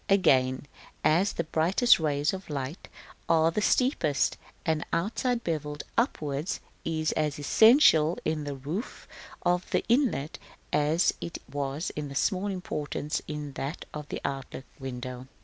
Again, 0.09 0.65
as 1.03 1.33
the 1.33 1.43
brightest 1.43 1.99
rays 1.99 2.33
of 2.33 2.49
light 2.49 2.87
are 3.29 3.51
the 3.51 3.61
steepest, 3.61 4.35
the 4.65 4.83
outside 4.91 5.43
bevel 5.43 5.77
upwards 5.95 6.59
is 6.83 7.11
as 7.11 7.37
essential 7.37 8.17
in 8.25 8.43
the 8.43 8.55
roof 8.55 9.07
of 9.43 9.69
the 9.69 9.85
inlet 9.87 10.39
as 10.73 11.13
it 11.21 11.37
was 11.51 11.91
of 11.95 12.17
small 12.17 12.47
importance 12.47 13.21
in 13.27 13.51
that 13.53 13.85
of 13.93 14.09
the 14.09 14.19
outlook 14.25 14.65
window. 14.79 15.27